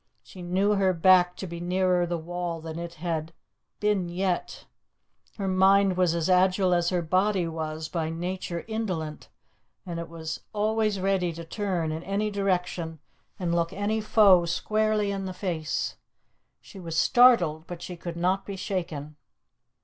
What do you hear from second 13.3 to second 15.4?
and look any foe squarely in the